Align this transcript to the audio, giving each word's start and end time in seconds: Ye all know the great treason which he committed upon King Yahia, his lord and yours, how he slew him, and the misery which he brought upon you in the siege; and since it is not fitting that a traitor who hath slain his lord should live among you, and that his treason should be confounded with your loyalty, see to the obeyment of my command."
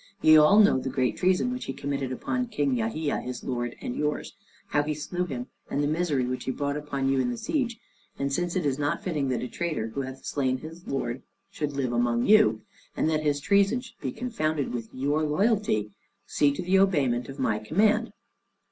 Ye 0.19 0.35
all 0.35 0.57
know 0.57 0.79
the 0.79 0.89
great 0.89 1.15
treason 1.15 1.53
which 1.53 1.65
he 1.65 1.73
committed 1.73 2.11
upon 2.11 2.47
King 2.47 2.75
Yahia, 2.75 3.19
his 3.21 3.43
lord 3.43 3.75
and 3.81 3.95
yours, 3.95 4.33
how 4.69 4.81
he 4.81 4.95
slew 4.95 5.25
him, 5.25 5.45
and 5.69 5.83
the 5.83 5.87
misery 5.87 6.25
which 6.25 6.45
he 6.45 6.51
brought 6.51 6.75
upon 6.75 7.07
you 7.07 7.19
in 7.19 7.29
the 7.29 7.37
siege; 7.37 7.77
and 8.17 8.33
since 8.33 8.55
it 8.55 8.65
is 8.65 8.79
not 8.79 9.03
fitting 9.03 9.29
that 9.29 9.43
a 9.43 9.47
traitor 9.47 9.89
who 9.89 10.01
hath 10.01 10.25
slain 10.25 10.57
his 10.57 10.87
lord 10.87 11.21
should 11.51 11.73
live 11.73 11.93
among 11.93 12.25
you, 12.25 12.63
and 12.97 13.11
that 13.11 13.21
his 13.21 13.39
treason 13.39 13.79
should 13.79 13.99
be 14.01 14.11
confounded 14.11 14.73
with 14.73 14.89
your 14.91 15.21
loyalty, 15.21 15.91
see 16.25 16.51
to 16.51 16.63
the 16.63 16.79
obeyment 16.79 17.29
of 17.29 17.37
my 17.37 17.59
command." 17.59 18.11